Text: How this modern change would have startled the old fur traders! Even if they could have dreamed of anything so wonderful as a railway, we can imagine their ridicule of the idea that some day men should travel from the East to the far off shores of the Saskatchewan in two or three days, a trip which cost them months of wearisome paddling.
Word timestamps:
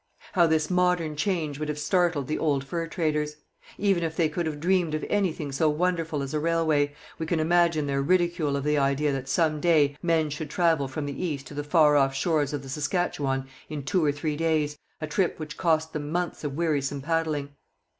How 0.33 0.47
this 0.47 0.71
modern 0.71 1.15
change 1.15 1.59
would 1.59 1.69
have 1.69 1.77
startled 1.77 2.25
the 2.25 2.39
old 2.39 2.63
fur 2.63 2.87
traders! 2.87 3.35
Even 3.77 4.01
if 4.01 4.15
they 4.17 4.29
could 4.29 4.47
have 4.47 4.59
dreamed 4.59 4.95
of 4.95 5.05
anything 5.11 5.51
so 5.51 5.69
wonderful 5.69 6.23
as 6.23 6.33
a 6.33 6.39
railway, 6.39 6.95
we 7.19 7.27
can 7.27 7.39
imagine 7.39 7.85
their 7.85 8.01
ridicule 8.01 8.55
of 8.55 8.63
the 8.63 8.79
idea 8.79 9.11
that 9.11 9.29
some 9.29 9.59
day 9.61 9.95
men 10.01 10.31
should 10.31 10.49
travel 10.49 10.87
from 10.87 11.05
the 11.05 11.23
East 11.23 11.45
to 11.45 11.53
the 11.53 11.63
far 11.63 11.97
off 11.97 12.15
shores 12.15 12.51
of 12.51 12.63
the 12.63 12.69
Saskatchewan 12.69 13.47
in 13.69 13.83
two 13.83 14.03
or 14.03 14.11
three 14.11 14.35
days, 14.35 14.75
a 14.99 15.05
trip 15.05 15.37
which 15.37 15.55
cost 15.55 15.93
them 15.93 16.09
months 16.11 16.43
of 16.43 16.57
wearisome 16.57 17.01
paddling. 17.03 17.49